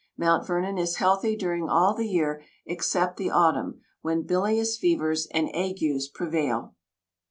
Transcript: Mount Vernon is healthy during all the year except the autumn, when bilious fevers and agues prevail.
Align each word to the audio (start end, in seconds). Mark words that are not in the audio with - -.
Mount 0.17 0.47
Vernon 0.47 0.79
is 0.79 0.95
healthy 0.95 1.35
during 1.35 1.69
all 1.69 1.93
the 1.93 2.07
year 2.07 2.41
except 2.65 3.17
the 3.17 3.29
autumn, 3.29 3.81
when 4.01 4.23
bilious 4.23 4.75
fevers 4.75 5.27
and 5.29 5.55
agues 5.55 6.07
prevail. 6.07 6.73